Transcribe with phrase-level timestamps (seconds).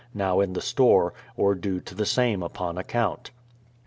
[0.15, 3.29] now in the store, or due to the same upon account.